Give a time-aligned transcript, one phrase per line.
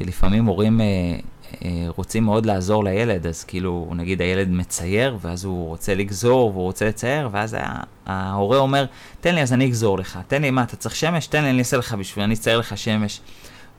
[0.00, 0.86] שלפעמים הורים אה,
[1.64, 6.62] אה, רוצים מאוד לעזור לילד, אז כאילו, נגיד הילד מצייר, ואז הוא רוצה לגזור, והוא
[6.62, 7.56] רוצה לצייר, ואז
[8.06, 8.84] ההורה אומר,
[9.20, 10.18] תן לי, אז אני אגזור לך.
[10.28, 11.26] תן לי, מה, אתה צריך שמש?
[11.26, 13.20] תן לי, אני אעשה לך בשביל, אני אצייר לך שמש.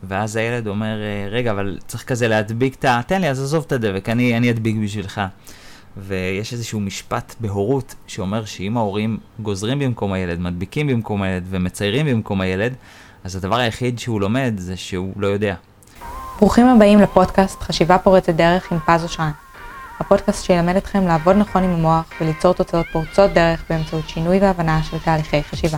[0.04, 3.02] ואז הילד אומר, אה, רגע, אבל צריך כזה להדביק את ה...
[3.08, 5.22] תן לי, אז עזוב את הדבק, אני, אני אדביק בשבילך.
[5.98, 12.42] ויש איזשהו משפט בהורות שאומר שאם ההורים גוזרים במקום הילד, מדביקים במקום הילד ומציירים במקום
[12.42, 12.74] הילד,
[13.24, 15.56] אז הדבר היחיד שהוא לומד זה שהוא לא יודע.
[16.42, 19.32] ברוכים הבאים לפודקאסט חשיבה פורצת דרך עם פז אושרן.
[20.00, 24.98] הפודקאסט שילמד אתכם לעבוד נכון עם המוח וליצור תוצאות פורצות דרך באמצעות שינוי והבנה של
[25.00, 25.78] תהליכי חשיבה.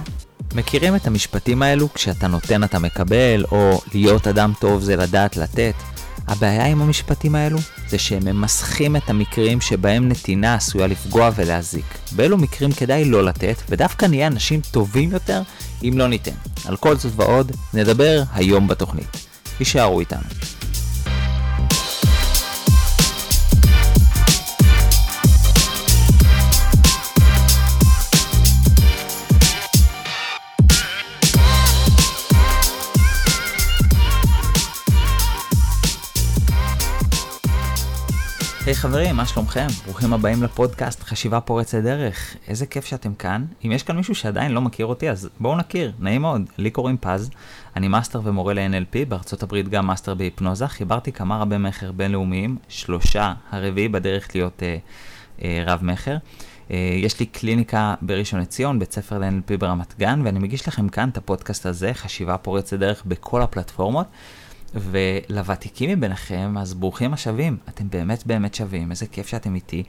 [0.55, 5.73] מכירים את המשפטים האלו כשאתה נותן אתה מקבל, או להיות אדם טוב זה לדעת לתת?
[6.27, 7.57] הבעיה עם המשפטים האלו
[7.87, 11.85] זה שהם ממסכים את המקרים שבהם נתינה עשויה לפגוע ולהזיק.
[12.15, 15.41] באילו מקרים כדאי לא לתת, ודווקא נהיה אנשים טובים יותר
[15.83, 16.35] אם לא ניתן.
[16.65, 19.33] על כל זאת ועוד, נדבר היום בתוכנית.
[19.59, 20.52] יישארו איתנו.
[38.65, 39.67] היי hey, חברים, מה שלומכם?
[39.85, 42.35] ברוכים הבאים לפודקאסט חשיבה פורצת דרך.
[42.47, 43.45] איזה כיף שאתם כאן.
[43.65, 46.41] אם יש כאן מישהו שעדיין לא מכיר אותי, אז בואו נכיר, נעים מאוד.
[46.57, 47.29] לי קוראים פז,
[47.75, 50.67] אני מאסטר ומורה ל-NLP, בארצות הברית גם מאסטר בהיפנוזה.
[50.67, 54.77] חיברתי כמה רבי מכר בינלאומיים, שלושה, הרביעי בדרך להיות אה,
[55.43, 56.17] אה, רב מכר.
[56.71, 61.09] אה, יש לי קליניקה בראשון לציון, בית ספר ל-NLP ברמת גן, ואני מגיש לכם כאן
[61.09, 64.07] את הפודקאסט הזה, חשיבה פורצת דרך בכל הפלטפורמות.
[64.75, 69.83] ולוותיקים מביניכם, אז ברוכים השבים, אתם באמת באמת שווים, איזה כיף שאתם איתי.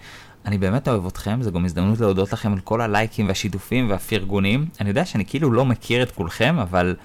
[0.47, 4.67] אני באמת אוהב אתכם, זו גם הזדמנות להודות לכם על כל הלייקים והשיתופים והפרגונים.
[4.81, 6.97] אני יודע שאני כאילו לא מכיר את כולכם, אבל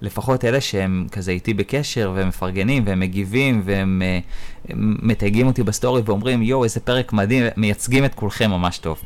[0.00, 6.02] לפחות אלה שהם כזה איתי בקשר, והם מפרגנים, והם מגיבים, והם uh, מתייגים אותי בסטורי
[6.04, 9.02] ואומרים, יואו, איזה פרק מדהים, מייצגים את כולכם ממש טוב.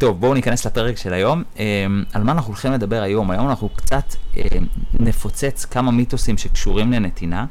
[0.00, 1.42] טוב, בואו ניכנס לפרק של היום.
[1.56, 1.60] Um,
[2.12, 3.30] על מה אנחנו הולכים לדבר היום?
[3.30, 4.38] היום אנחנו קצת um,
[5.00, 7.46] נפוצץ כמה מיתוסים שקשורים לנתינה,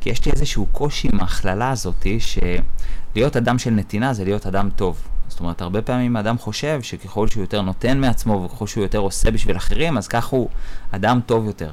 [0.00, 4.70] כי יש לי איזשהו קושי עם ההכללה הזאתי, שלהיות אדם של נתינה זה להיות אדם
[4.76, 5.08] טוב.
[5.28, 9.30] זאת אומרת, הרבה פעמים האדם חושב שככל שהוא יותר נותן מעצמו וככל שהוא יותר עושה
[9.30, 10.48] בשביל אחרים, אז כך הוא
[10.90, 11.70] אדם טוב יותר.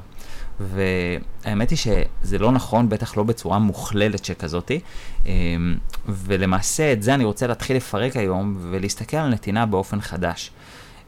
[0.60, 4.80] והאמת היא שזה לא נכון, בטח לא בצורה מוכללת שכזאתי.
[5.26, 5.76] אמ,
[6.08, 10.50] ולמעשה את זה אני רוצה להתחיל לפרק היום ולהסתכל על נתינה באופן חדש.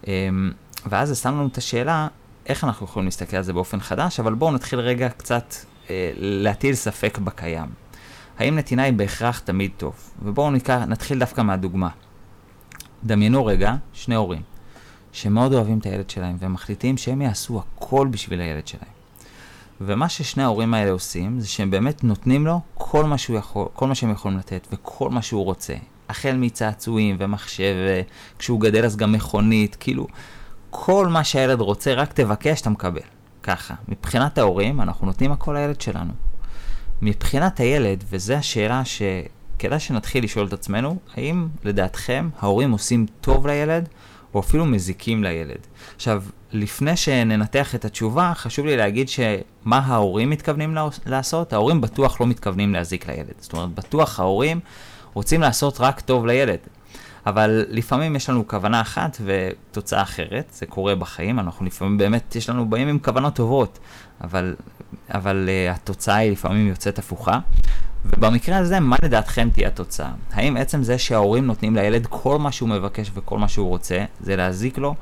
[0.06, 0.52] אמ,
[0.86, 2.08] ואז זה שם לנו את השאלה,
[2.46, 5.54] איך אנחנו יכולים להסתכל על זה באופן חדש, אבל בואו נתחיל רגע קצת
[5.90, 7.66] אה, להטיל ספק בקיים.
[8.38, 9.94] האם נתינה היא בהכרח תמיד טוב?
[10.22, 10.50] ובואו
[10.86, 11.88] נתחיל דווקא מהדוגמה.
[13.04, 14.42] דמיינו רגע שני הורים
[15.12, 19.01] שמאוד אוהבים את הילד שלהם והם מחליטים שהם יעשו הכל בשביל הילד שלהם.
[19.86, 23.86] ומה ששני ההורים האלה עושים, זה שהם באמת נותנים לו כל מה, שהוא יכול, כל
[23.86, 25.74] מה שהם יכולים לתת וכל מה שהוא רוצה.
[26.08, 27.74] החל מצעצועים ומחשב,
[28.36, 30.06] וכשהוא גדל אז גם מכונית, כאילו,
[30.70, 33.00] כל מה שהילד רוצה, רק תבקש, אתה מקבל.
[33.42, 33.74] ככה.
[33.88, 36.12] מבחינת ההורים, אנחנו נותנים הכל לילד שלנו.
[37.02, 43.88] מבחינת הילד, וזו השאלה שכדאי שנתחיל לשאול את עצמנו, האם לדעתכם ההורים עושים טוב לילד,
[44.34, 45.66] או אפילו מזיקים לילד?
[45.96, 46.22] עכשיו,
[46.52, 50.76] לפני שננתח את התשובה, חשוב לי להגיד שמה ההורים מתכוונים
[51.06, 53.32] לעשות, ההורים בטוח לא מתכוונים להזיק לילד.
[53.38, 54.60] זאת אומרת, בטוח ההורים
[55.14, 56.58] רוצים לעשות רק טוב לילד.
[57.26, 62.48] אבל לפעמים יש לנו כוונה אחת ותוצאה אחרת, זה קורה בחיים, אנחנו לפעמים באמת, יש
[62.48, 63.78] לנו באים עם כוונות טובות,
[64.24, 64.54] אבל,
[65.14, 67.38] אבל uh, התוצאה היא לפעמים יוצאת הפוכה.
[68.04, 70.10] ובמקרה הזה, מה לדעתכם תהיה התוצאה?
[70.32, 74.36] האם עצם זה שההורים נותנים לילד כל מה שהוא מבקש וכל מה שהוא רוצה, זה
[74.36, 74.94] להזיק לו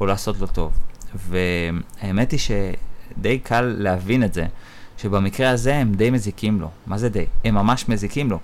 [0.00, 0.72] או לעשות לו טוב?
[1.14, 4.46] והאמת היא שדי קל להבין את זה,
[4.98, 6.70] שבמקרה הזה הם די מזיקים לו.
[6.86, 7.26] מה זה די?
[7.44, 8.38] הם ממש מזיקים לו.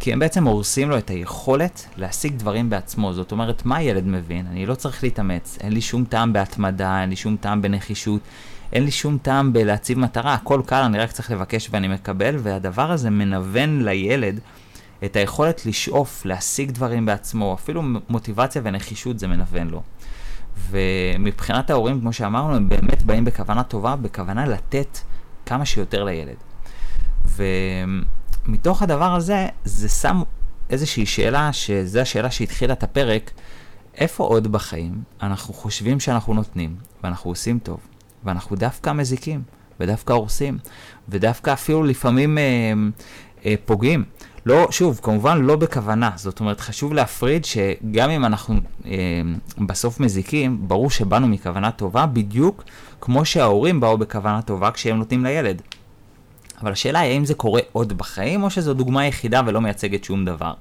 [0.00, 3.12] כי הם בעצם הורסים לו את היכולת להשיג דברים בעצמו.
[3.12, 4.46] זאת אומרת, מה ילד מבין?
[4.50, 8.20] אני לא צריך להתאמץ, אין לי שום טעם בהתמדה, אין לי שום טעם בנחישות,
[8.72, 12.90] אין לי שום טעם בלהציב מטרה, הכל קל, אני רק צריך לבקש ואני מקבל, והדבר
[12.90, 14.40] הזה מנוון לילד
[15.04, 19.82] את היכולת לשאוף, להשיג דברים בעצמו, אפילו מוטיבציה ונחישות זה מנוון לו.
[20.70, 24.98] ומבחינת ההורים, כמו שאמרנו, הם באמת באים בכוונה טובה, בכוונה לתת
[25.46, 26.36] כמה שיותר לילד.
[28.46, 30.22] ומתוך הדבר הזה, זה שם
[30.70, 33.30] איזושהי שאלה, שזו השאלה שהתחילה את הפרק,
[33.94, 37.80] איפה עוד בחיים אנחנו חושבים שאנחנו נותנים, ואנחנו עושים טוב,
[38.24, 39.42] ואנחנו דווקא מזיקים,
[39.80, 40.58] ודווקא הורסים,
[41.08, 42.72] ודווקא אפילו לפעמים אה,
[43.44, 44.04] אה, פוגעים.
[44.48, 48.54] לא, שוב, כמובן לא בכוונה, זאת אומרת, חשוב להפריד שגם אם אנחנו
[48.86, 48.92] אה,
[49.58, 52.64] בסוף מזיקים, ברור שבאנו מכוונה טובה, בדיוק
[53.00, 55.62] כמו שההורים באו בכוונה טובה כשהם נותנים לילד.
[56.60, 60.24] אבל השאלה היא האם זה קורה עוד בחיים, או שזו דוגמה יחידה ולא מייצגת שום
[60.24, 60.52] דבר.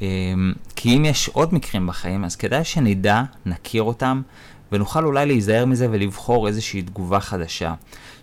[0.00, 4.22] אמ, כי אם יש עוד מקרים בחיים, אז כדאי שנדע, נכיר אותם,
[4.72, 7.74] ונוכל אולי להיזהר מזה ולבחור איזושהי תגובה חדשה.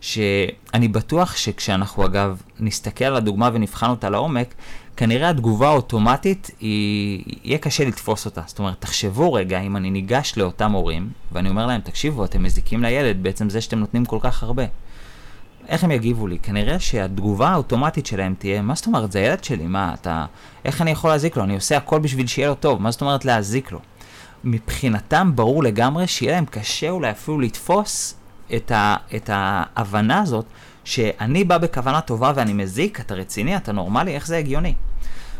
[0.02, 4.54] שאני בטוח שכשאנחנו אגב נסתכל על הדוגמה ונבחן אותה לעומק,
[4.98, 7.24] כנראה התגובה האוטומטית היא...
[7.44, 8.42] יהיה קשה לתפוס אותה.
[8.46, 12.82] זאת אומרת, תחשבו רגע, אם אני ניגש לאותם הורים, ואני אומר להם, תקשיבו, אתם מזיקים
[12.82, 14.64] לילד בעצם זה שאתם נותנים כל כך הרבה.
[15.68, 16.38] איך הם יגיבו לי?
[16.44, 20.26] כנראה שהתגובה האוטומטית שלהם תהיה, מה זאת אומרת, זה הילד שלי, מה, אתה,
[20.66, 21.44] איך אני יכול להזיק לו?
[21.44, 23.80] אני עושה הכל בשביל שיהיה לו טוב, מה זאת אומרת להזיק לו?
[24.44, 28.16] מבחינתם ברור לגמרי שיהיה להם קשה אולי אפילו לתפוס
[28.56, 30.46] את, ה, את ההבנה הזאת
[30.84, 34.74] שאני בא בכוונה טובה ואני מזיק, אתה רציני, אתה נורמלי, איך זה הגיוני?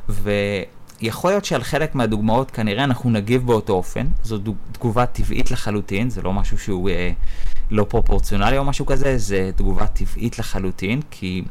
[0.10, 4.38] ויכול להיות שעל חלק מהדוגמאות כנראה אנחנו נגיב באותו אופן, זו
[4.72, 7.12] תגובה טבעית לחלוטין, זה לא משהו שהוא אה,
[7.72, 11.44] לא פרופורציונלי או משהו כזה, זה תגובה טבעית לחלוטין, כי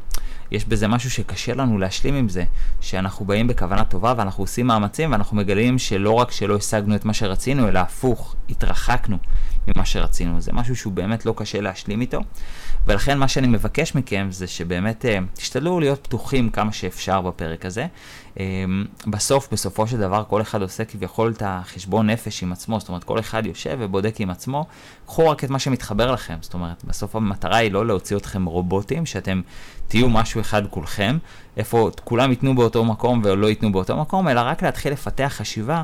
[0.51, 2.43] יש בזה משהו שקשה לנו להשלים עם זה,
[2.81, 7.13] שאנחנו באים בכוונה טובה ואנחנו עושים מאמצים ואנחנו מגלים שלא רק שלא השגנו את מה
[7.13, 9.17] שרצינו, אלא הפוך, התרחקנו
[9.67, 10.41] ממה שרצינו.
[10.41, 12.19] זה משהו שהוא באמת לא קשה להשלים איתו,
[12.87, 17.87] ולכן מה שאני מבקש מכם זה שבאמת uh, תשתדלו להיות פתוחים כמה שאפשר בפרק הזה.
[18.35, 18.39] Um,
[19.07, 23.03] בסוף, בסופו של דבר, כל אחד עושה כביכול את החשבון נפש עם עצמו, זאת אומרת,
[23.03, 24.65] כל אחד יושב ובודק עם עצמו,
[25.05, 29.05] קחו רק את מה שמתחבר לכם, זאת אומרת, בסוף המטרה היא לא להוציא אתכם רובוטים,
[29.05, 29.41] שאתם
[29.87, 31.17] תהיו משהו אחד כולכם,
[31.57, 35.83] איפה כולם ייתנו באותו מקום ולא ייתנו באותו מקום, אלא רק להתחיל לפתח חשיבה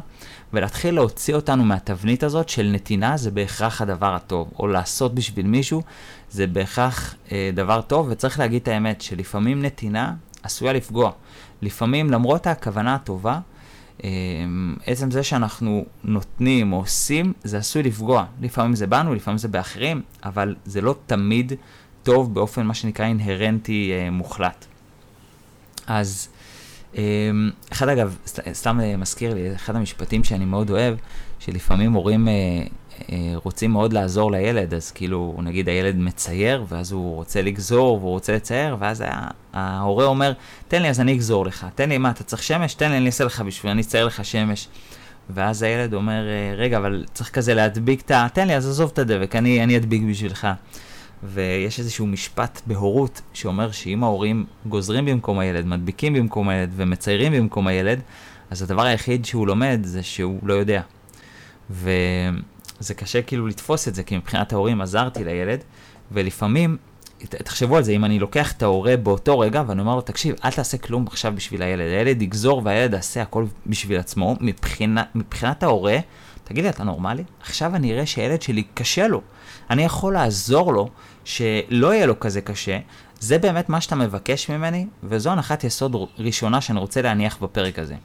[0.53, 5.81] ולהתחיל להוציא אותנו מהתבנית הזאת של נתינה זה בהכרח הדבר הטוב, או לעשות בשביל מישהו
[6.29, 10.13] זה בהכרח אה, דבר טוב, וצריך להגיד את האמת, שלפעמים נתינה
[10.43, 11.11] עשויה לפגוע.
[11.61, 13.39] לפעמים, למרות הכוונה הטובה,
[14.03, 14.09] אה,
[14.85, 18.25] עצם זה שאנחנו נותנים או עושים, זה עשוי לפגוע.
[18.41, 21.53] לפעמים זה בנו, לפעמים זה באחרים, אבל זה לא תמיד
[22.03, 24.65] טוב באופן מה שנקרא אינהרנטי אה, מוחלט.
[25.87, 26.27] אז
[26.95, 28.17] אמ, אחד אגב,
[28.53, 30.95] סתם אה, מזכיר לי, אחד המשפטים שאני מאוד אוהב,
[31.39, 32.33] שלפעמים הורים אה,
[33.11, 38.11] אה, רוצים מאוד לעזור לילד, אז כאילו, נגיד הילד מצייר, ואז הוא רוצה לגזור, והוא
[38.11, 39.03] רוצה לצייר, ואז
[39.53, 40.33] ההורה אומר,
[40.67, 42.73] תן לי אז אני אגזור לך, תן לי מה, אתה צריך שמש?
[42.73, 44.67] תן לי, אני אעשה לך בשביל, אני אצייר לך שמש.
[45.29, 46.23] ואז הילד אומר,
[46.57, 48.27] רגע, אבל צריך כזה להדביק את ה...
[48.33, 50.47] תן לי, אז עזוב את הדבק, אני, אני אדביק בשבילך.
[51.25, 57.67] ויש איזשהו משפט בהורות שאומר שאם ההורים גוזרים במקום הילד, מדביקים במקום הילד ומציירים במקום
[57.67, 57.99] הילד,
[58.49, 60.81] אז הדבר היחיד שהוא לומד זה שהוא לא יודע.
[61.69, 65.59] וזה קשה כאילו לתפוס את זה, כי מבחינת ההורים עזרתי לילד,
[66.11, 66.77] ולפעמים,
[67.19, 70.51] תחשבו על זה, אם אני לוקח את ההורה באותו רגע ואני אומר לו, תקשיב, אל
[70.51, 75.97] תעשה כלום עכשיו בשביל הילד, הילד יגזור והילד יעשה הכל בשביל עצמו, מבחינת, מבחינת ההורה,
[76.43, 77.23] תגיד לי, אתה נורמלי?
[77.41, 79.21] עכשיו אני אראה שהילד שלי קשה לו.
[79.69, 80.89] אני יכול לעזור לו
[81.25, 82.79] שלא יהיה לו כזה קשה.
[83.19, 87.95] זה באמת מה שאתה מבקש ממני, וזו הנחת יסוד ראשונה שאני רוצה להניח בפרק הזה.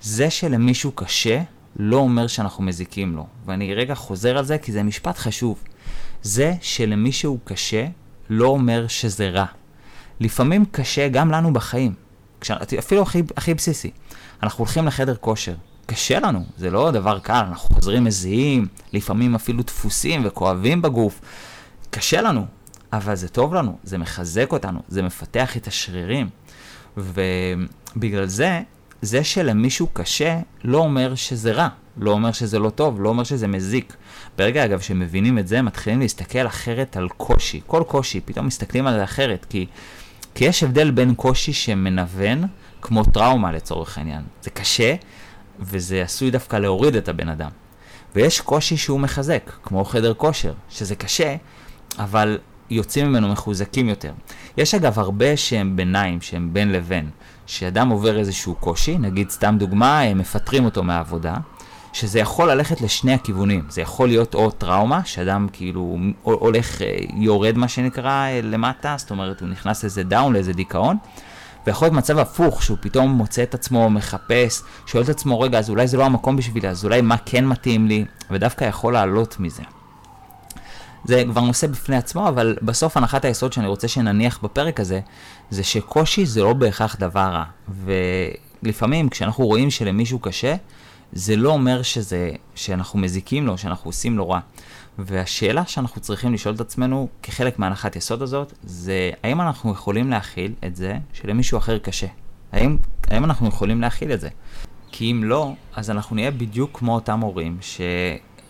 [0.00, 1.42] זה שלמישהו קשה,
[1.76, 3.26] לא אומר שאנחנו מזיקים לו.
[3.46, 5.62] ואני רגע חוזר על זה כי זה משפט חשוב.
[6.22, 7.86] זה שלמישהו קשה,
[8.30, 9.46] לא אומר שזה רע.
[10.20, 11.94] לפעמים קשה גם לנו בחיים.
[12.78, 13.90] אפילו הכי, הכי בסיסי.
[14.42, 15.54] אנחנו הולכים לחדר כושר.
[15.86, 21.20] קשה לנו, זה לא דבר קל, אנחנו חוזרים מזיעים, לפעמים אפילו דפוסים וכואבים בגוף.
[21.90, 22.46] קשה לנו,
[22.92, 26.28] אבל זה טוב לנו, זה מחזק אותנו, זה מפתח את השרירים.
[26.96, 28.60] ובגלל זה,
[29.02, 33.46] זה שלמישהו קשה לא אומר שזה רע, לא אומר שזה לא טוב, לא אומר שזה
[33.46, 33.96] מזיק.
[34.38, 37.60] ברגע, אגב, שמבינים את זה, מתחילים להסתכל אחרת על קושי.
[37.66, 39.66] כל קושי, פתאום מסתכלים על זה אחרת, כי,
[40.34, 42.44] כי יש הבדל בין קושי שמנוון,
[42.82, 44.22] כמו טראומה לצורך העניין.
[44.42, 44.94] זה קשה,
[45.60, 47.50] וזה עשוי דווקא להוריד את הבן אדם.
[48.14, 51.36] ויש קושי שהוא מחזק, כמו חדר כושר, שזה קשה,
[51.98, 52.38] אבל
[52.70, 54.12] יוצאים ממנו מחוזקים יותר.
[54.56, 57.10] יש אגב הרבה שהם ביניים, שהם בין לבין,
[57.46, 61.34] שאדם עובר איזשהו קושי, נגיד סתם דוגמה, הם מפטרים אותו מהעבודה,
[61.92, 63.64] שזה יכול ללכת לשני הכיוונים.
[63.68, 69.10] זה יכול להיות או טראומה, שאדם כאילו הולך, אה, יורד מה שנקרא אה, למטה, זאת
[69.10, 70.96] אומרת הוא נכנס לאיזה דאון, לאיזה דיכאון,
[71.66, 75.70] ויכול להיות מצב הפוך, שהוא פתאום מוצא את עצמו, מחפש, שואל את עצמו, רגע, אז
[75.70, 79.62] אולי זה לא המקום בשבילי, אז אולי מה כן מתאים לי, ודווקא יכול לעלות מזה.
[81.04, 85.00] זה כבר נושא בפני עצמו, אבל בסוף הנחת היסוד שאני רוצה שנניח בפרק הזה,
[85.50, 87.44] זה שקושי זה לא בהכרח דבר רע.
[88.62, 90.54] ולפעמים כשאנחנו רואים שלמישהו קשה,
[91.12, 94.40] זה לא אומר שזה, שאנחנו מזיקים לו, שאנחנו עושים לו רע.
[94.98, 100.52] והשאלה שאנחנו צריכים לשאול את עצמנו כחלק מהנחת יסוד הזאת, זה האם אנחנו יכולים להכיל
[100.66, 102.06] את זה שלמישהו אחר קשה?
[102.52, 102.76] האם,
[103.10, 104.28] האם אנחנו יכולים להכיל את זה?
[104.92, 107.58] כי אם לא, אז אנחנו נהיה בדיוק כמו אותם הורים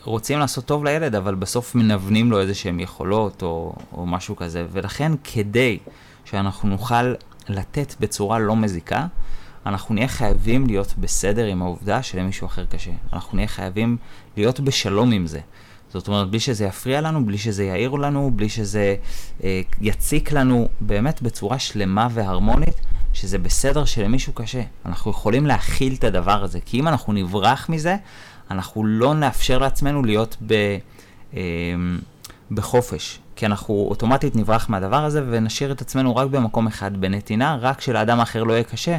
[0.08, 4.66] שרוצים לעשות טוב לילד, אבל בסוף מנוונים לו איזה שהם יכולות או, או משהו כזה.
[4.72, 5.78] ולכן כדי
[6.24, 7.14] שאנחנו נוכל
[7.48, 9.06] לתת בצורה לא מזיקה,
[9.66, 12.90] אנחנו נהיה חייבים להיות בסדר עם העובדה שלמישהו אחר קשה.
[13.12, 13.96] אנחנו נהיה חייבים
[14.36, 15.40] להיות בשלום עם זה.
[15.92, 18.96] זאת אומרת, בלי שזה יפריע לנו, בלי שזה יעיר לנו, בלי שזה
[19.44, 22.80] אה, יציק לנו, באמת בצורה שלמה והרמונית,
[23.12, 24.62] שזה בסדר שלמישהו קשה.
[24.86, 27.96] אנחנו יכולים להכיל את הדבר הזה, כי אם אנחנו נברח מזה,
[28.50, 30.54] אנחנו לא נאפשר לעצמנו להיות ב,
[31.34, 31.40] אה,
[32.50, 33.18] בחופש.
[33.36, 38.20] כי אנחנו אוטומטית נברח מהדבר הזה ונשאיר את עצמנו רק במקום אחד, בנתינה, רק שלאדם
[38.20, 38.98] האחר לא יהיה קשה,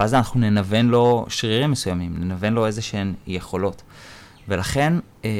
[0.00, 3.82] ואז אנחנו ננוון לו שרירים מסוימים, ננוון לו איזה שהן יכולות.
[4.48, 4.92] ולכן,
[5.24, 5.30] אה,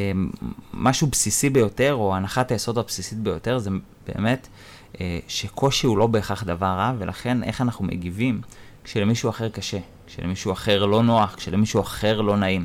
[0.75, 3.71] משהו בסיסי ביותר, או הנחת היסוד הבסיסית ביותר, זה
[4.07, 4.49] באמת
[5.01, 8.41] אה, שקושי הוא לא בהכרח דבר רע, ולכן איך אנחנו מגיבים
[8.85, 12.65] כשלמישהו אחר קשה, כשלמישהו אחר לא נוח, כשלמישהו אחר לא נעים.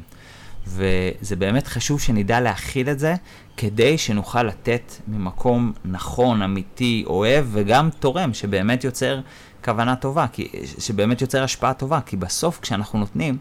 [0.68, 3.16] וזה באמת חשוב שנדע להכיל את זה,
[3.58, 9.20] כדי שנוכל לתת ממקום נכון, אמיתי, אוהב וגם תורם, שבאמת יוצר
[9.64, 10.50] כוונה טובה, כי,
[10.80, 13.38] שבאמת יוצר השפעה טובה, כי בסוף כשאנחנו נותנים,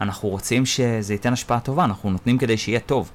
[0.00, 3.10] אנחנו רוצים שזה ייתן השפעה טובה, אנחנו נותנים כדי שיהיה טוב.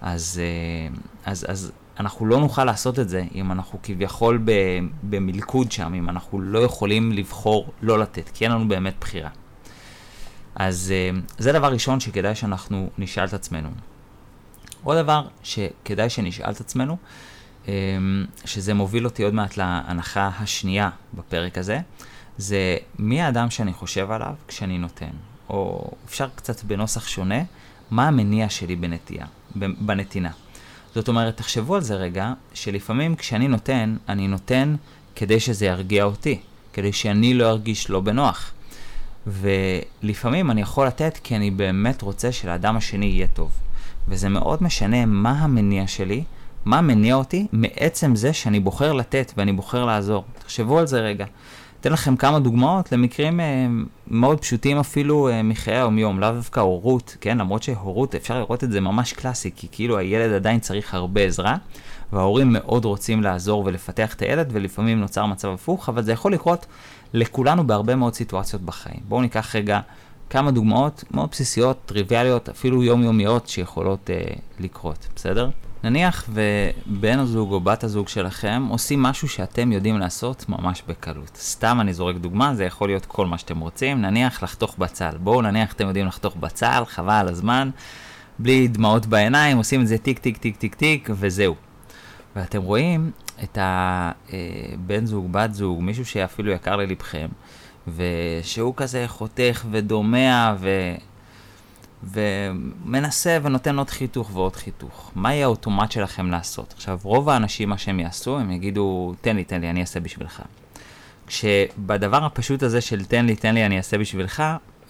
[0.00, 4.44] אז, אה, אז, אז אנחנו לא נוכל לעשות את זה אם אנחנו כביכול
[5.02, 9.30] במלכוד שם, אם אנחנו לא יכולים לבחור לא לתת, כי אין לנו באמת בחירה.
[10.56, 13.68] אז אה, זה דבר ראשון שכדאי שאנחנו נשאל את עצמנו.
[14.84, 16.96] עוד דבר שכדאי שנשאל את עצמנו,
[17.68, 17.72] אה,
[18.44, 21.78] שזה מוביל אותי עוד מעט להנחה השנייה בפרק הזה,
[22.38, 25.10] זה מי האדם שאני חושב עליו כשאני נותן.
[25.48, 27.42] או אפשר קצת בנוסח שונה,
[27.90, 30.30] מה המניע שלי בנטייה, בנתינה.
[30.94, 34.76] זאת אומרת, תחשבו על זה רגע, שלפעמים כשאני נותן, אני נותן
[35.16, 36.40] כדי שזה ירגיע אותי,
[36.72, 38.52] כדי שאני לא ארגיש לא בנוח.
[39.26, 43.50] ולפעמים אני יכול לתת כי אני באמת רוצה שלאדם השני יהיה טוב.
[44.08, 46.24] וזה מאוד משנה מה המניע שלי,
[46.64, 50.24] מה מניע אותי מעצם זה שאני בוחר לתת ואני בוחר לעזור.
[50.38, 51.26] תחשבו על זה רגע.
[51.86, 53.66] אתן לכם כמה דוגמאות למקרים אה,
[54.08, 57.38] מאוד פשוטים אפילו אה, מחיי היום-יום, לאו דווקא הורות, כן?
[57.38, 61.56] למרות שהורות אפשר לראות את זה ממש קלאסי, כי כאילו הילד עדיין צריך הרבה עזרה,
[62.12, 66.66] וההורים מאוד רוצים לעזור ולפתח את הילד, ולפעמים נוצר מצב הפוך, אבל זה יכול לקרות
[67.12, 69.00] לכולנו בהרבה מאוד סיטואציות בחיים.
[69.08, 69.80] בואו ניקח רגע
[70.30, 74.22] כמה דוגמאות מאוד בסיסיות, טריוויאליות, אפילו יומיומיות שיכולות אה,
[74.60, 75.50] לקרות, בסדר?
[75.86, 81.36] נניח ובן הזוג או בת הזוג שלכם עושים משהו שאתם יודעים לעשות ממש בקלות.
[81.36, 85.16] סתם אני זורק דוגמה, זה יכול להיות כל מה שאתם רוצים, נניח לחתוך בצל.
[85.20, 87.70] בואו נניח אתם יודעים לחתוך בצל, חבל על הזמן,
[88.38, 91.54] בלי דמעות בעיניים, עושים את זה טיק טיק טיק טיק טיק וזהו.
[92.36, 93.10] ואתם רואים
[93.42, 97.28] את הבן אה, זוג, בת זוג, מישהו שאפילו יקר ללבכם,
[97.96, 100.94] ושהוא כזה חותך ודומע ו...
[102.04, 105.10] ומנסה ונותן עוד חיתוך ועוד חיתוך.
[105.14, 106.72] מה יהיה האוטומט שלכם לעשות?
[106.76, 110.42] עכשיו, רוב האנשים, מה שהם יעשו, הם יגידו, תן לי, תן לי, אני אעשה בשבילך.
[111.26, 114.42] כשבדבר הפשוט הזה של תן לי, תן לי, אני אעשה בשבילך,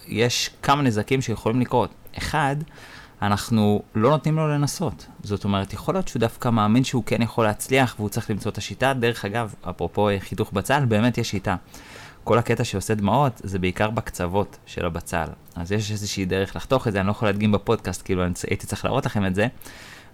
[0.09, 1.91] יש כמה נזקים שיכולים לקרות.
[2.19, 2.57] אחד,
[3.23, 5.07] אנחנו לא נותנים לו לנסות.
[5.23, 8.59] זאת אומרת, יכול להיות שהוא דווקא מאמין שהוא כן יכול להצליח והוא צריך למצוא את
[8.59, 8.95] השיטה.
[8.95, 11.57] דרך אגב, אפרופו חיתוך בצל, באמת יש שיטה.
[12.27, 15.25] כל הקטע שעושה דמעות זה בעיקר בקצוות של הבצל.
[15.57, 18.67] אז יש איזושהי דרך לחתוך את זה, אני לא יכול להדגים בפודקאסט, כאילו אני הייתי
[18.67, 19.47] צריך להראות לכם את זה,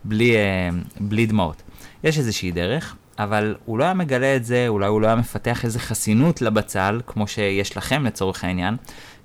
[0.04, 0.68] בלי, אה,
[1.00, 1.62] בלי דמעות.
[2.04, 5.64] יש איזושהי דרך, אבל הוא לא היה מגלה את זה, אולי הוא לא היה מפתח
[5.64, 8.76] איזה חסינות לבצל, כמו שיש לכם לצורך העניין,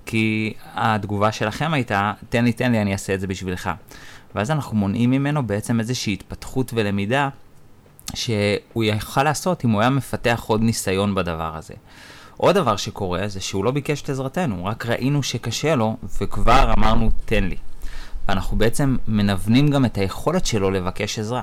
[0.06, 3.70] כי התגובה שלכם הייתה, תן לי, תן לי, אני אעשה את זה בשבילך.
[4.34, 7.28] ואז אנחנו מונעים ממנו בעצם איזושהי התפתחות ולמידה
[8.14, 11.74] שהוא יכל לעשות אם הוא היה מפתח עוד ניסיון בדבר הזה.
[12.40, 17.10] עוד דבר שקורה זה שהוא לא ביקש את עזרתנו, רק ראינו שקשה לו וכבר אמרנו
[17.24, 17.56] תן לי.
[18.28, 21.42] ואנחנו בעצם מנוונים גם את היכולת שלו לבקש עזרה.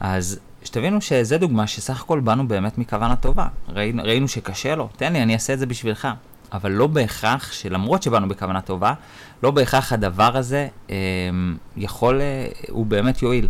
[0.00, 3.46] אז שתבינו שזה דוגמה שסך הכל באנו באמת מכוונה טובה.
[3.68, 6.08] ראינו, ראינו שקשה לו, תן לי, אני אעשה את זה בשבילך.
[6.52, 8.94] אבל לא בהכרח שלמרות שבאנו בכוונה טובה,
[9.42, 10.96] לא בהכרח הדבר הזה אה,
[11.76, 13.48] יכול, אה, הוא באמת יועיל.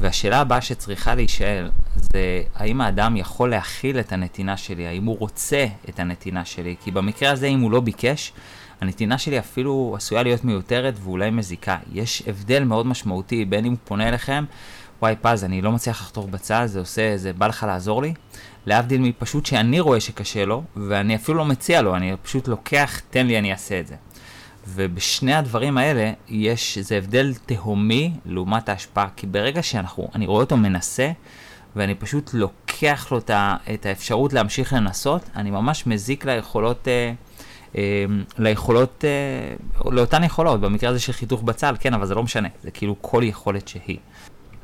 [0.00, 5.66] והשאלה הבאה שצריכה להישאל זה האם האדם יכול להכיל את הנתינה שלי, האם הוא רוצה
[5.88, 8.32] את הנתינה שלי, כי במקרה הזה אם הוא לא ביקש,
[8.80, 11.76] הנתינה שלי אפילו עשויה להיות מיותרת ואולי מזיקה.
[11.92, 14.44] יש הבדל מאוד משמעותי בין אם הוא פונה אליכם,
[15.02, 18.14] וואי פז, אני לא מצליח לחתוך בצל, זה עושה, זה בא לך לעזור לי?
[18.66, 23.26] להבדיל מפשוט שאני רואה שקשה לו, ואני אפילו לא מציע לו, אני פשוט לוקח, תן
[23.26, 23.94] לי, אני אעשה את זה.
[24.74, 30.56] ובשני הדברים האלה יש איזה הבדל תהומי לעומת ההשפעה, כי ברגע שאנחנו, אני רואה אותו
[30.56, 31.10] מנסה,
[31.76, 33.18] ואני פשוט לוקח לו
[33.74, 37.12] את האפשרות להמשיך לנסות, אני ממש מזיק ליכולות, אה,
[37.76, 38.04] אה,
[38.38, 42.70] ליכולות, אה, לאותן יכולות, במקרה הזה של חיתוך בצל, כן, אבל זה לא משנה, זה
[42.70, 43.98] כאילו כל יכולת שהיא.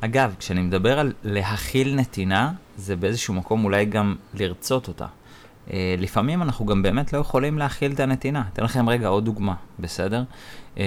[0.00, 5.06] אגב, כשאני מדבר על להכיל נתינה, זה באיזשהו מקום אולי גם לרצות אותה.
[5.73, 8.42] אה, לפעמים אנחנו גם באמת לא יכולים להכיל את הנתינה.
[8.52, 10.23] אתן לכם רגע עוד דוגמה, בסדר?
[10.78, 10.85] אה,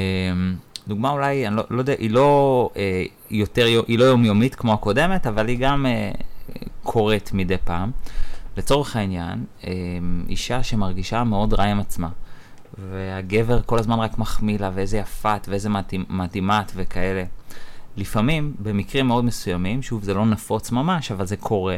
[0.88, 5.28] דוגמה אולי, אני לא, לא יודע, היא לא אה, יותר, היא לא יומיומית כמו הקודמת,
[5.28, 6.12] אבל היא גם אה,
[6.84, 7.92] קורית מדי פעם.
[8.58, 9.72] לצורך העניין, אה,
[10.30, 12.10] אישה שמרגישה מאוד רע עם עצמה,
[12.92, 15.70] והגבר כל הזמן רק מחמיא לה, ואיזה יפת, ואיזה
[16.10, 17.24] מדהימת וכאלה.
[17.98, 21.78] לפעמים, במקרים מאוד מסוימים, שוב, זה לא נפוץ ממש, אבל זה קורה,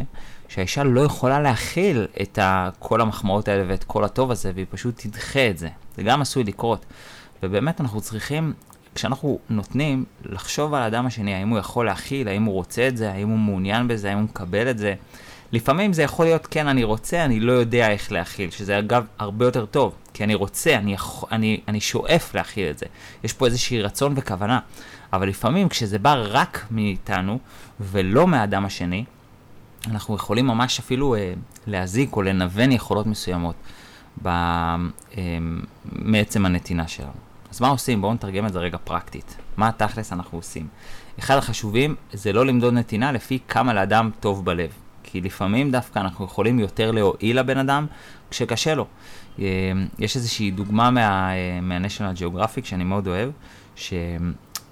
[0.49, 2.39] שהאישה לא יכולה להכיל את
[2.79, 5.69] כל המחמאות האלה ואת כל הטוב הזה, והיא פשוט תדחה את זה.
[5.97, 6.85] זה גם עשוי לקרות.
[7.43, 8.53] ובאמת אנחנו צריכים,
[8.95, 13.11] כשאנחנו נותנים, לחשוב על האדם השני, האם הוא יכול להכיל, האם הוא רוצה את זה,
[13.11, 14.95] האם הוא מעוניין בזה, האם הוא מקבל את זה.
[15.51, 19.45] לפעמים זה יכול להיות, כן, אני רוצה, אני לא יודע איך להכיל, שזה אגב הרבה
[19.45, 22.85] יותר טוב, כי אני רוצה, אני, יכול, אני, אני שואף להכיל את זה.
[23.23, 24.59] יש פה איזושהי רצון וכוונה.
[25.13, 27.39] אבל לפעמים כשזה בא רק מאיתנו,
[27.79, 29.05] ולא מהאדם השני,
[29.87, 31.33] אנחנו יכולים ממש אפילו אה,
[31.67, 33.55] להזיק או לנוון יכולות מסוימות
[34.21, 34.77] ב, אה,
[35.91, 37.11] מעצם הנתינה שלנו.
[37.51, 38.01] אז מה עושים?
[38.01, 39.35] בואו נתרגם את זה רגע פרקטית.
[39.57, 40.67] מה התכלס אנחנו עושים?
[41.19, 44.69] אחד החשובים זה לא למדוד נתינה לפי כמה לאדם טוב בלב.
[45.03, 47.85] כי לפעמים דווקא אנחנו יכולים יותר להועיל לבן אדם
[48.29, 48.85] כשקשה לו.
[49.39, 49.45] אה,
[49.99, 53.29] יש איזושהי דוגמה מה, אה, מה-National Geographic שאני מאוד אוהב,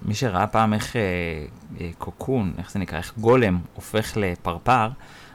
[0.04, 1.01] שמי שראה פעם איך אה,
[1.82, 4.89] אה, קוקון, איך זה נקרא, איך גולם הופך לפרפר,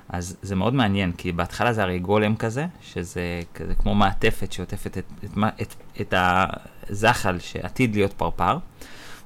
[0.08, 4.98] אז זה מאוד מעניין, כי בהתחלה זה הרי גולם כזה, שזה כזה כמו מעטפת שעוטפת
[4.98, 8.58] את, את, את, את הזחל שעתיד להיות פרפר,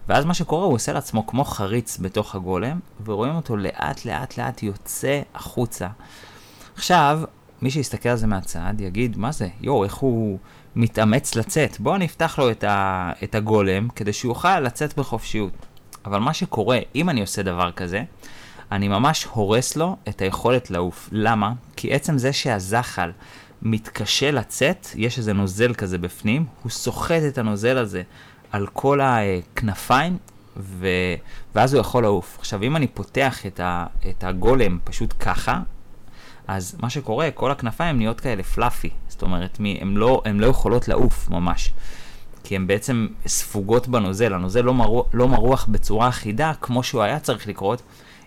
[0.09, 4.63] ואז מה שקורה, הוא עושה לעצמו כמו חריץ בתוך הגולם, ורואים אותו לאט לאט לאט
[4.63, 5.89] יוצא החוצה.
[6.75, 7.21] עכשיו,
[7.63, 9.49] מי שיסתכל על זה מהצד יגיד, מה זה?
[9.61, 10.39] יואו, איך הוא
[10.77, 11.81] מתאמץ לצאת?
[11.81, 15.53] בואו נפתח לו את, ה, את הגולם כדי שהוא יוכל לצאת בחופשיות.
[16.05, 18.03] אבל מה שקורה, אם אני עושה דבר כזה,
[18.73, 21.09] אני ממש הורס לו את היכולת לעוף.
[21.13, 21.53] למה?
[21.77, 23.11] כי עצם זה שהזחל
[23.63, 28.03] מתקשה לצאת, יש איזה נוזל כזה בפנים, הוא סוחט את הנוזל הזה
[28.53, 30.17] על כל הכנפיים,
[30.57, 30.89] ו...
[31.55, 32.37] ואז הוא יכול לעוף.
[32.39, 33.87] עכשיו, אם אני פותח את, ה...
[34.11, 35.61] את הגולם פשוט ככה,
[36.49, 38.91] אז מה שקורה, כל הכנפיים נהיות כאלה פלאפי.
[39.09, 41.73] זאת אומרת, הן לא, לא יכולות לעוף ממש.
[42.45, 47.19] כי הן בעצם ספוגות בנוזל, הנוזל לא, מרוח, לא מרוח בצורה אחידה כמו שהוא היה
[47.19, 47.83] צריך לקרות,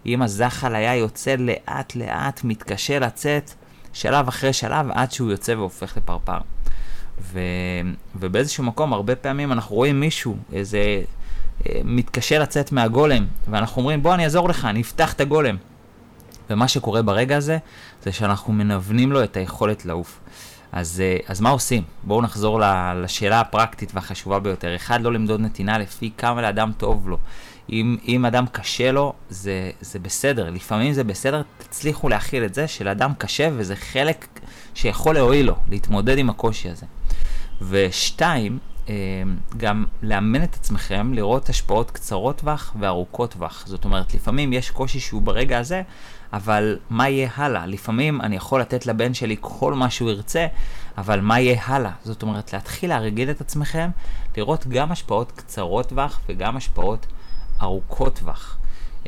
[0.05, 3.51] אם הזחל היה יוצא לאט לאט, מתקשה לצאת
[3.93, 6.37] שלב אחרי שלב עד שהוא יוצא והופך לפרפר.
[7.21, 7.39] ו,
[8.15, 11.01] ובאיזשהו מקום, הרבה פעמים אנחנו רואים מישהו, איזה,
[11.67, 15.57] אה, מתקשה לצאת מהגולם, ואנחנו אומרים, בוא אני אעזור לך, אני אפתח את הגולם.
[16.49, 17.57] ומה שקורה ברגע הזה,
[18.03, 20.19] זה שאנחנו מנוונים לו את היכולת לעוף.
[20.71, 21.83] אז, אה, אז מה עושים?
[22.03, 22.61] בואו נחזור
[22.95, 24.75] לשאלה הפרקטית והחשובה ביותר.
[24.75, 27.17] אחד, לא למדוד נתינה לפי כמה לאדם טוב לו.
[27.69, 30.49] אם, אם אדם קשה לו, זה, זה בסדר.
[30.49, 34.27] לפעמים זה בסדר, תצליחו להכיל את זה שלאדם קשה, וזה חלק
[34.73, 36.85] שיכול להועיל לו, להתמודד עם הקושי הזה.
[37.61, 38.59] ושתיים,
[39.57, 43.63] גם לאמן את עצמכם לראות השפעות קצרות טווח וארוכות טווח.
[43.67, 45.81] זאת אומרת, לפעמים יש קושי שהוא ברגע הזה,
[46.33, 47.65] אבל מה יהיה הלאה?
[47.65, 50.47] לפעמים אני יכול לתת לבן שלי כל מה שהוא ירצה,
[50.97, 51.91] אבל מה יהיה הלאה?
[52.03, 53.89] זאת אומרת, להתחיל להרגיל את עצמכם,
[54.37, 57.05] לראות גם השפעות קצרות טווח וגם השפעות
[57.61, 58.57] ארוכות טווח.
[59.03, 59.07] Um,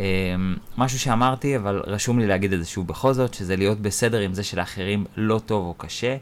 [0.78, 4.34] משהו שאמרתי, אבל רשום לי להגיד את זה שוב בכל זאת, שזה להיות בסדר עם
[4.34, 6.18] זה שלאחרים לא טוב או קשה.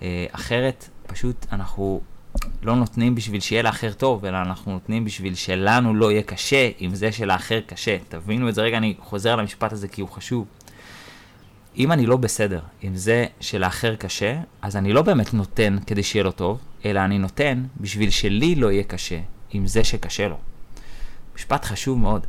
[0.00, 2.00] Uh, אחרת, פשוט אנחנו
[2.62, 6.94] לא נותנים בשביל שיהיה לאחר טוב, אלא אנחנו נותנים בשביל שלנו לא יהיה קשה עם
[6.94, 7.96] זה שלאחר קשה.
[8.08, 10.46] תבינו את זה רגע, אני חוזר על המשפט הזה כי הוא חשוב.
[11.76, 16.24] אם אני לא בסדר עם זה שלאחר קשה, אז אני לא באמת נותן כדי שיהיה
[16.24, 19.20] לו טוב, אלא אני נותן בשביל שלי לא יהיה קשה
[19.50, 20.36] עם זה שקשה לו.
[21.36, 22.26] משפט חשוב מאוד.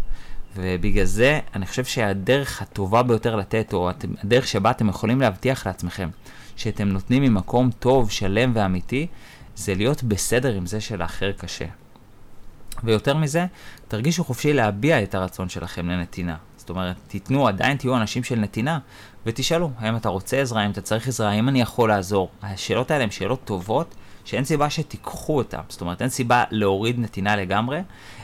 [0.56, 3.90] ובגלל זה אני חושב שהדרך הטובה ביותר לתת, או
[4.24, 6.10] הדרך שבה אתם יכולים להבטיח לעצמכם
[6.56, 9.08] שאתם נותנים ממקום טוב, שלם ואמיתי,
[9.60, 11.66] זה להיות בסדר עם זה שלאחר קשה.
[12.84, 13.46] ויותר מזה,
[13.88, 16.36] תרגישו חופשי להביע את הרצון שלכם לנתינה.
[16.58, 18.80] זאת אומרת, תיתנו, עדיין תהיו אנשים של נתינה,
[19.26, 22.30] ותשאלו, האם אתה רוצה עזרה, האם אתה צריך עזרה, האם אני יכול לעזור.
[22.42, 23.96] השאלות האלה הן שאלות טובות,
[24.26, 25.62] שאין סיבה שתיקחו אותן.
[25.70, 27.82] זאת אומרת, אין סיבה להוריד נתינה לגמרי,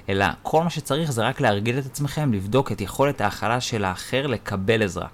[0.10, 4.28] אלא כל מה שצריך זה רק להרגיל את עצמכם, לבדוק את יכולת ההכלה של האחר
[4.28, 5.08] לקבל עזרה.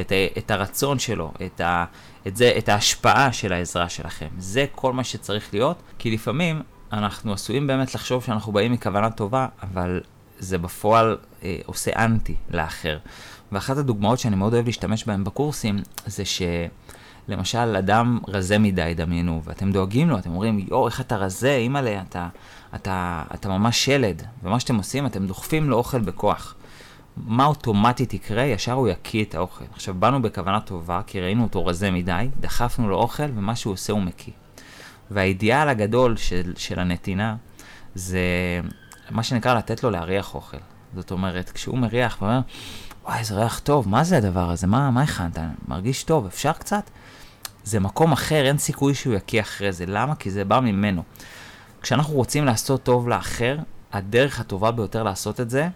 [0.00, 1.84] את, את הרצון שלו, את, ה,
[2.26, 4.28] את, זה, את ההשפעה של העזרה שלכם.
[4.38, 9.46] זה כל מה שצריך להיות, כי לפעמים אנחנו עשויים באמת לחשוב שאנחנו באים מכוונה טובה,
[9.62, 10.00] אבל
[10.38, 12.98] זה בפועל אה, עושה אנטי לאחר.
[13.52, 16.42] ואחת הדוגמאות שאני מאוד אוהב להשתמש בהן בקורסים, זה ש...
[17.28, 22.02] למשל, אדם רזה מדי, דמיינו, ואתם דואגים לו, אתם אומרים, יואו, איך אתה רזה, אימא'לה,
[22.08, 22.28] אתה,
[22.74, 24.22] אתה, אתה ממש ילד.
[24.42, 26.54] ומה שאתם עושים, אתם דוחפים לו אוכל בכוח.
[27.16, 28.42] מה אוטומטית יקרה?
[28.42, 29.64] ישר הוא יקיא את האוכל.
[29.72, 33.92] עכשיו, באנו בכוונה טובה, כי ראינו אותו רזה מדי, דחפנו לו אוכל, ומה שהוא עושה
[33.92, 34.32] הוא מקיא.
[35.10, 37.36] והאידיאל הגדול של, של הנתינה,
[37.94, 38.20] זה
[39.10, 40.56] מה שנקרא לתת לו להריח אוכל.
[40.94, 42.40] זאת אומרת, כשהוא מריח ואומר,
[43.04, 44.66] וואי, איזה ריח טוב, מה זה הדבר הזה?
[44.66, 45.38] מה, מה הכנת?
[45.68, 46.90] מרגיש טוב, אפשר קצת?
[47.64, 49.86] זה מקום אחר, אין סיכוי שהוא יקיא אחרי זה.
[49.86, 50.14] למה?
[50.14, 51.02] כי זה בא ממנו.
[51.82, 53.56] כשאנחנו רוצים לעשות טוב לאחר,
[53.92, 55.68] הדרך הטובה ביותר לעשות את זה,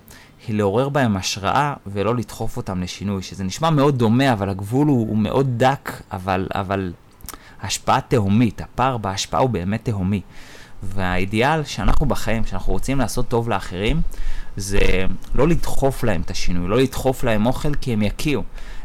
[0.46, 5.08] היא לעורר בהם השראה ולא לדחוף אותם לשינוי, שזה נשמע מאוד דומה, אבל הגבול הוא,
[5.08, 6.92] הוא מאוד דק, אבל, אבל
[7.62, 10.20] השפעה תהומית, הפער בהשפעה הוא באמת תהומי.
[10.82, 14.00] והאידיאל שאנחנו בחיים, שאנחנו רוצים לעשות טוב לאחרים,
[14.56, 14.78] זה
[15.34, 18.42] לא לדחוף להם את השינוי, לא לדחוף להם אוכל כי הם יקיאו.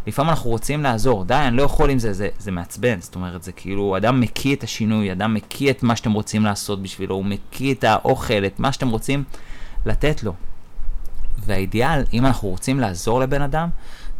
[0.08, 3.44] לפעמים אנחנו רוצים לעזור, די, אני לא יכול עם זה, זה, זה מעצבן, זאת אומרת,
[3.44, 7.26] זה כאילו, אדם מקיא את השינוי, אדם מקיא את מה שאתם רוצים לעשות בשבילו, הוא
[7.26, 9.24] מקיא את האוכל, את מה שאתם רוצים
[9.86, 10.34] לתת לו.
[11.38, 13.69] והאידיאל, אם אנחנו רוצים לעזור לבן אדם,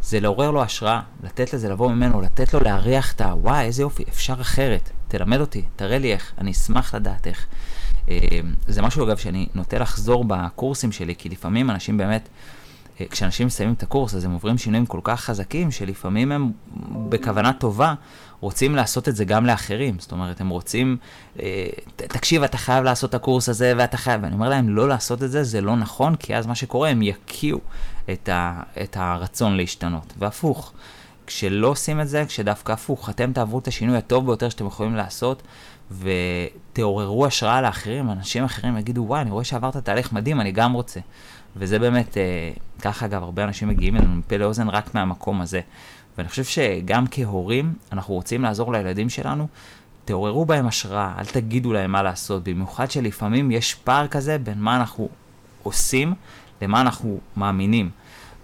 [0.02, 3.34] זה לעורר לו השראה, לתת לזה לבוא ממנו, לתת לו להריח את ה...
[3.34, 7.46] וואי, איזה יופי, אפשר אחרת, תלמד אותי, תראה לי איך, אני אשמח לדעת איך.
[8.08, 8.16] אה,
[8.66, 12.28] זה משהו, אגב, שאני נוטה לחזור בקורסים שלי, כי לפעמים אנשים באמת...
[13.00, 16.52] אה, כשאנשים מסיימים את הקורס, אז הם עוברים שינויים כל כך חזקים, שלפעמים הם
[17.08, 17.94] בכוונה טובה
[18.40, 19.98] רוצים לעשות את זה גם לאחרים.
[19.98, 20.96] זאת אומרת, הם רוצים,
[21.40, 25.22] אה, תקשיב, אתה חייב לעשות את הקורס הזה ואתה חייב, ואני אומר להם, לא לעשות
[25.22, 27.60] את זה, זה לא נכון, כי אז מה שקורה, הם יקיעו
[28.12, 30.12] את, ה, את הרצון להשתנות.
[30.18, 30.72] והפוך,
[31.26, 35.42] כשלא עושים את זה, כשדווקא הפוך, אתם תעברו את השינוי הטוב ביותר שאתם יכולים לעשות,
[35.90, 41.00] ותעוררו השראה לאחרים, אנשים אחרים יגידו, וואי, אני רואה שעברת תהליך מדהים, אני גם רוצה.
[41.56, 42.50] וזה באמת, אה,
[42.82, 45.60] ככה אגב, הרבה אנשים מגיעים אלינו מפה לאוזן רק מהמקום הזה.
[46.18, 49.46] ואני חושב שגם כהורים, אנחנו רוצים לעזור לילדים שלנו,
[50.04, 54.76] תעוררו בהם השראה, אל תגידו להם מה לעשות, במיוחד שלפעמים יש פער כזה בין מה
[54.76, 55.08] אנחנו
[55.62, 56.14] עושים
[56.62, 57.90] למה אנחנו מאמינים.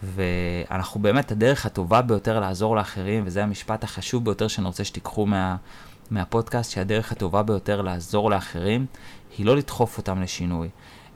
[0.02, 5.56] ואנחנו באמת, הדרך הטובה ביותר לעזור לאחרים, וזה המשפט החשוב ביותר שאני רוצה שתיקחו מה,
[6.10, 8.86] מהפודקאסט, שהדרך הטובה ביותר לעזור לאחרים,
[9.38, 10.68] היא לא לדחוף אותם לשינוי,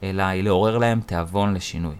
[0.09, 1.95] אלא היא לעורר להם תיאבון לשינוי.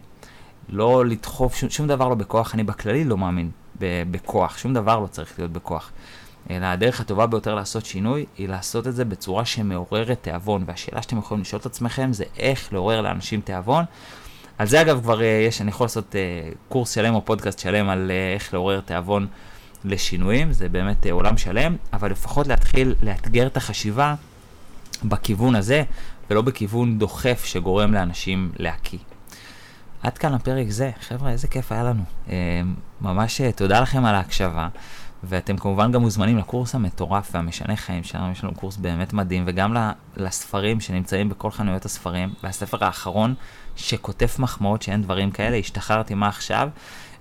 [0.69, 5.07] לא לדחוף, שום, שום דבר לא בכוח, אני בכללי לא מאמין בכוח, שום דבר לא
[5.07, 5.91] צריך להיות בכוח.
[6.49, 10.63] אלא הדרך הטובה ביותר לעשות שינוי, היא לעשות את זה בצורה שמעוררת תיאבון.
[10.67, 13.85] והשאלה שאתם יכולים לשאול את עצמכם זה איך לעורר לאנשים תיאבון.
[14.57, 17.89] על זה אגב כבר אה, יש, אני יכול לעשות uh, קורס שלם או פודקאסט שלם
[17.89, 19.27] על uh, איך לעורר תיאבון
[19.85, 24.15] לשינויים, זה באמת עולם שלם, אבל לפחות להתחיל לאתגר את החשיבה
[25.03, 25.83] בכיוון הזה,
[26.29, 28.99] ולא בכיוון דוחף שגורם לאנשים להקיא.
[30.03, 30.91] עד כאן הפרק זה.
[31.01, 32.03] חבר'ה, איזה כיף היה לנו.
[32.27, 32.31] Uh,
[33.01, 34.67] ממש uh, תודה לכם על ההקשבה.
[35.23, 39.75] ואתם כמובן גם מוזמנים לקורס המטורף והמשנה חיים שלנו, יש לנו קורס באמת מדהים, וגם
[40.17, 43.33] לספרים שנמצאים בכל חנויות הספרים, והספר האחרון
[43.75, 46.69] שכותב מחמאות שאין דברים כאלה, השתחררתי מה עכשיו.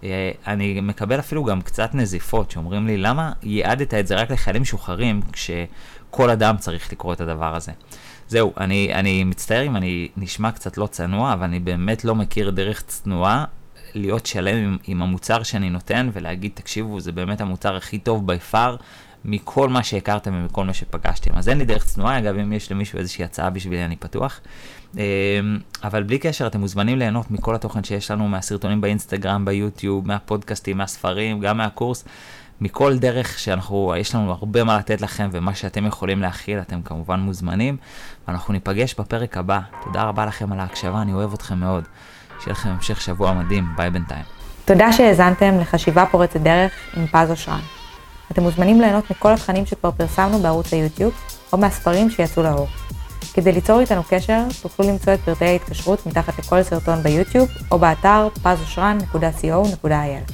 [0.04, 4.62] אה, אני מקבל אפילו גם קצת נזיפות שאומרים לי, למה ייעדת את זה רק לחיילים
[4.62, 7.72] משוחררים, כשכל אדם צריך לקרוא את הדבר הזה.
[8.28, 12.50] זהו, אני, אני מצטער אם אני נשמע קצת לא צנוע, אבל אני באמת לא מכיר
[12.50, 13.44] דרך צנועה
[13.94, 18.38] להיות שלם עם, עם המוצר שאני נותן ולהגיד, תקשיבו, זה באמת המוצר הכי טוב בי
[18.38, 18.76] פאר
[19.24, 21.34] מכל מה שהכרתם ומכל מה שפגשתם.
[21.34, 24.40] אז אין לי דרך צנועה, אגב, אם יש למישהו איזושהי הצעה בשבילי, אני פתוח.
[24.96, 25.00] אמ,
[25.84, 31.40] אבל בלי קשר, אתם מוזמנים ליהנות מכל התוכן שיש לנו מהסרטונים באינסטגרם, ביוטיוב, מהפודקאסטים, מהספרים,
[31.40, 32.04] גם מהקורס.
[32.64, 37.20] מכל דרך שאנחנו, יש לנו הרבה מה לתת לכם ומה שאתם יכולים להכיל, אתם כמובן
[37.20, 37.76] מוזמנים.
[38.28, 39.60] ואנחנו ניפגש בפרק הבא.
[39.84, 41.84] תודה רבה לכם על ההקשבה, אני אוהב אתכם מאוד.
[42.40, 44.24] שיהיה לכם המשך שבוע מדהים, ביי בינתיים.
[44.64, 47.60] תודה שהאזנתם לחשיבה פורצת דרך עם פז אושרן.
[48.32, 51.12] אתם מוזמנים ליהנות מכל התכנים שכבר פרסמנו בערוץ היוטיוב,
[51.52, 52.68] או מהספרים שיצאו לאור.
[53.34, 58.28] כדי ליצור איתנו קשר, תוכלו למצוא את פרטי ההתקשרות מתחת לכל סרטון ביוטיוב, או באתר
[58.44, 60.32] pazosran.co.il.